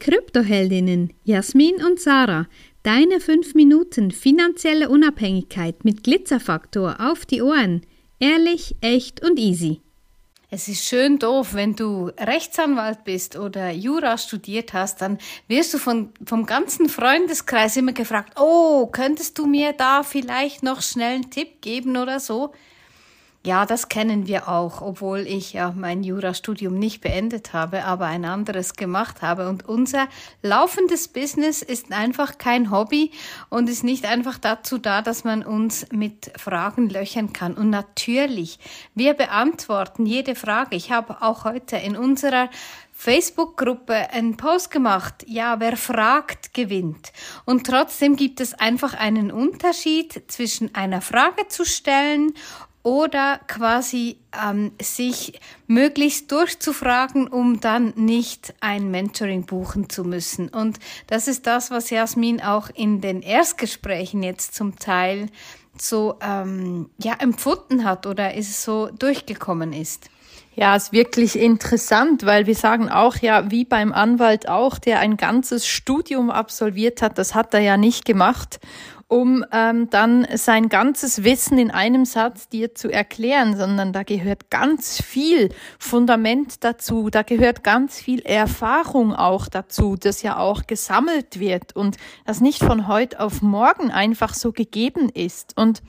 [0.00, 2.46] Kryptoheldinnen Jasmin und Sarah.
[2.82, 7.82] Deine 5 Minuten finanzielle Unabhängigkeit mit Glitzerfaktor auf die Ohren.
[8.18, 9.80] Ehrlich, echt und easy.
[10.52, 15.78] Es ist schön doof, wenn du Rechtsanwalt bist oder Jura studiert hast, dann wirst du
[15.78, 21.30] von, vom ganzen Freundeskreis immer gefragt, oh, könntest du mir da vielleicht noch schnell einen
[21.30, 22.52] Tipp geben oder so?
[23.42, 28.26] Ja, das kennen wir auch, obwohl ich ja mein Jurastudium nicht beendet habe, aber ein
[28.26, 29.48] anderes gemacht habe.
[29.48, 30.08] Und unser
[30.42, 33.12] laufendes Business ist einfach kein Hobby
[33.48, 37.54] und ist nicht einfach dazu da, dass man uns mit Fragen löchern kann.
[37.54, 38.58] Und natürlich,
[38.94, 40.76] wir beantworten jede Frage.
[40.76, 42.50] Ich habe auch heute in unserer
[42.92, 45.24] Facebook-Gruppe einen Post gemacht.
[45.26, 47.12] Ja, wer fragt, gewinnt.
[47.46, 52.34] Und trotzdem gibt es einfach einen Unterschied zwischen einer Frage zu stellen
[52.82, 60.48] oder quasi ähm, sich möglichst durchzufragen, um dann nicht ein Mentoring buchen zu müssen.
[60.48, 65.28] Und das ist das, was Jasmin auch in den Erstgesprächen jetzt zum Teil
[65.78, 70.08] so ähm, ja empfunden hat oder ist so durchgekommen ist.
[70.56, 75.16] Ja, ist wirklich interessant, weil wir sagen auch ja, wie beim Anwalt auch, der ein
[75.16, 78.58] ganzes Studium absolviert hat, das hat er ja nicht gemacht
[79.10, 84.50] um ähm, dann sein ganzes Wissen in einem Satz dir zu erklären, sondern da gehört
[84.50, 85.48] ganz viel
[85.80, 91.96] Fundament dazu, da gehört ganz viel Erfahrung auch dazu, das ja auch gesammelt wird und
[92.24, 95.56] das nicht von heute auf morgen einfach so gegeben ist.
[95.56, 95.82] Und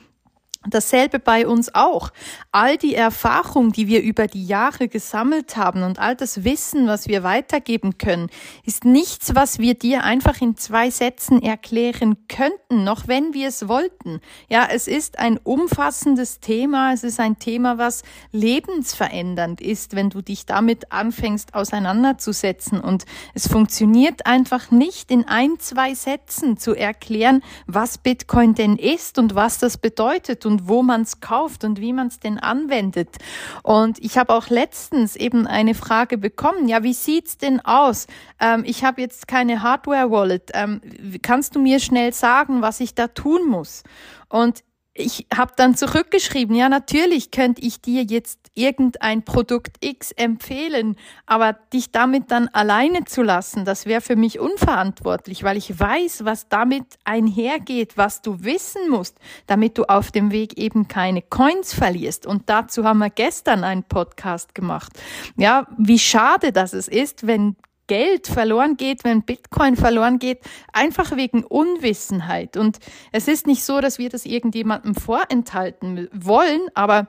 [0.68, 2.10] Dasselbe bei uns auch.
[2.52, 7.08] All die Erfahrung, die wir über die Jahre gesammelt haben und all das Wissen, was
[7.08, 8.28] wir weitergeben können,
[8.64, 13.66] ist nichts, was wir dir einfach in zwei Sätzen erklären könnten, noch wenn wir es
[13.66, 14.20] wollten.
[14.48, 16.92] Ja, es ist ein umfassendes Thema.
[16.92, 22.80] Es ist ein Thema, was lebensverändernd ist, wenn du dich damit anfängst auseinanderzusetzen.
[22.80, 29.18] Und es funktioniert einfach nicht in ein, zwei Sätzen zu erklären, was Bitcoin denn ist
[29.18, 33.16] und was das bedeutet und wo man es kauft und wie man es denn anwendet.
[33.62, 38.06] Und ich habe auch letztens eben eine Frage bekommen, ja, wie sieht's denn aus?
[38.40, 40.50] Ähm, ich habe jetzt keine Hardware-Wallet.
[40.54, 40.80] Ähm,
[41.22, 43.82] kannst du mir schnell sagen, was ich da tun muss?
[44.28, 50.96] Und ich habe dann zurückgeschrieben, ja, natürlich könnte ich dir jetzt irgendein Produkt X empfehlen,
[51.24, 56.26] aber dich damit dann alleine zu lassen, das wäre für mich unverantwortlich, weil ich weiß,
[56.26, 59.16] was damit einhergeht, was du wissen musst,
[59.46, 62.26] damit du auf dem Weg eben keine Coins verlierst.
[62.26, 64.92] Und dazu haben wir gestern einen Podcast gemacht.
[65.36, 67.56] Ja, wie schade das es ist, wenn
[67.86, 70.40] Geld verloren geht, wenn Bitcoin verloren geht,
[70.72, 72.56] einfach wegen Unwissenheit.
[72.56, 72.78] Und
[73.12, 77.08] es ist nicht so, dass wir das irgendjemandem vorenthalten wollen, aber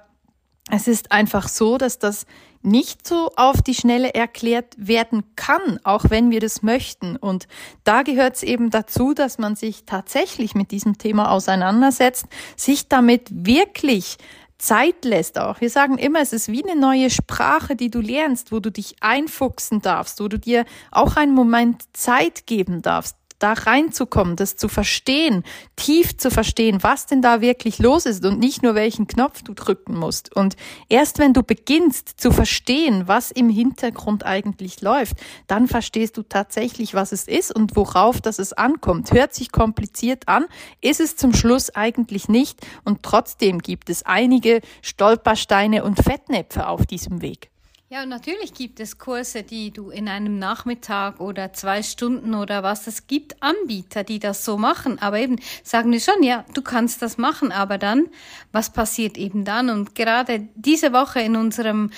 [0.72, 2.26] es ist einfach so, dass das
[2.62, 7.18] nicht so auf die Schnelle erklärt werden kann, auch wenn wir das möchten.
[7.18, 7.48] Und
[7.84, 13.28] da gehört es eben dazu, dass man sich tatsächlich mit diesem Thema auseinandersetzt, sich damit
[13.32, 14.18] wirklich
[14.58, 15.62] Zeit lässt auch.
[15.62, 18.96] Wir sagen immer, es ist wie eine neue Sprache, die du lernst, wo du dich
[19.02, 24.68] einfuchsen darfst, wo du dir auch einen Moment Zeit geben darfst da reinzukommen, das zu
[24.68, 25.44] verstehen,
[25.76, 29.54] tief zu verstehen, was denn da wirklich los ist und nicht nur welchen Knopf du
[29.54, 30.36] drücken musst.
[30.36, 30.56] Und
[30.90, 35.18] erst wenn du beginnst zu verstehen, was im Hintergrund eigentlich läuft,
[35.48, 39.12] dann verstehst du tatsächlich, was es ist und worauf das es ankommt.
[39.12, 40.46] Hört sich kompliziert an,
[40.82, 46.86] ist es zum Schluss eigentlich nicht und trotzdem gibt es einige Stolpersteine und Fettnäpfe auf
[46.86, 47.53] diesem Weg.
[47.94, 52.64] Ja, und natürlich gibt es Kurse, die du in einem Nachmittag oder zwei Stunden oder
[52.64, 54.98] was, es gibt Anbieter, die das so machen.
[54.98, 58.08] Aber eben sagen wir schon, ja, du kannst das machen, aber dann,
[58.52, 59.70] was passiert eben dann?
[59.70, 61.92] Und gerade diese Woche in unserem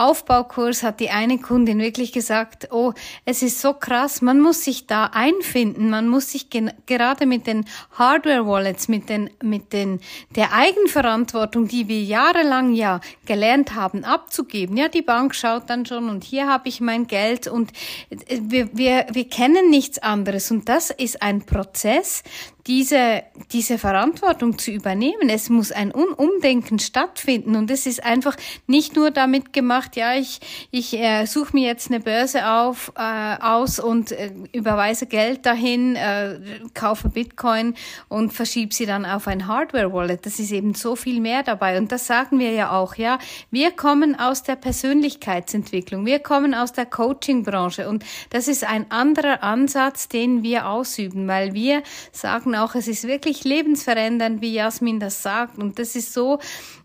[0.00, 2.92] Aufbaukurs hat die eine Kundin wirklich gesagt, oh,
[3.24, 6.48] es ist so krass, man muss sich da einfinden, man muss sich
[6.86, 10.00] gerade mit den Hardware Wallets, mit den, mit den,
[10.36, 14.76] der Eigenverantwortung, die wir jahrelang ja gelernt haben, abzugeben.
[14.76, 17.70] Ja, die Bank schaut dann schon und hier habe ich mein Geld und
[18.08, 22.22] äh, wir, wir, wir kennen nichts anderes und das ist ein Prozess,
[22.66, 23.22] diese,
[23.52, 25.28] diese Verantwortung zu übernehmen.
[25.28, 28.36] Es muss ein Umdenken stattfinden und es ist einfach
[28.66, 30.40] nicht nur damit gemacht, ja, ich,
[30.70, 35.96] ich äh, suche mir jetzt eine Börse auf, äh, aus und äh, überweise Geld dahin,
[35.96, 36.38] äh,
[36.74, 37.74] kaufe Bitcoin
[38.08, 40.26] und verschiebe sie dann auf ein Hardware-Wallet.
[40.26, 43.18] Das ist eben so viel mehr dabei und das sagen wir ja auch, ja.
[43.50, 49.42] Wir kommen aus der Persönlichkeitsentwicklung, wir kommen aus der Coaching-Branche und das ist ein anderer
[49.42, 55.00] Ansatz, den wir ausüben, weil wir sagen, sagen auch, es ist wirklich lebensverändernd, wie Jasmin
[55.00, 55.58] das sagt.
[55.58, 56.38] Und das ist so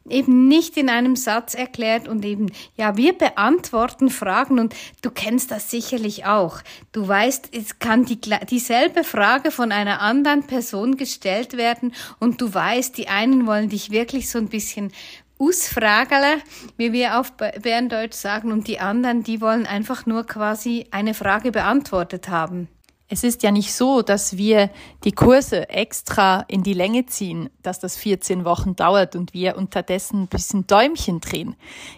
[0.08, 5.52] eben nicht in einem Satz erklärt und eben, ja, wir beantworten Fragen und du kennst
[5.52, 6.60] das sicherlich auch.
[6.92, 8.20] Du weißt, es kann die,
[8.50, 13.90] dieselbe Frage von einer anderen Person gestellt werden und du weißt, die einen wollen dich
[13.90, 14.92] wirklich so ein bisschen
[15.38, 16.38] Ausfragele,
[16.78, 21.52] wie wir auf Berndeutsch sagen, und die anderen, die wollen einfach nur quasi eine Frage
[21.52, 22.70] beantwortet haben.
[23.08, 24.72] Es ist ja nicht so, dass wir
[25.04, 30.24] die Kurse extra in die Länge ziehen, dass das 14 Wochen dauert und wir unterdessen
[30.24, 31.56] ein bisschen Däumchen drehen.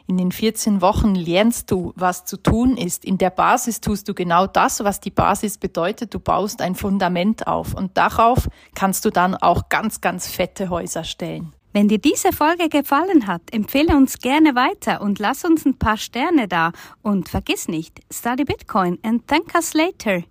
[0.08, 3.06] In den 14 Wochen lernst du, was zu tun ist.
[3.06, 6.14] In der Basis tust du genau das, was die Basis bedeutet.
[6.14, 11.06] Du baust ein Fundament auf und darauf kannst du dann auch ganz, ganz fette Häuser
[11.06, 11.54] stellen.
[11.72, 15.96] Wenn dir diese Folge gefallen hat, empfehle uns gerne weiter und lass uns ein paar
[15.96, 16.74] Sterne da.
[17.02, 20.24] Und vergiss nicht, study Bitcoin and thank us later.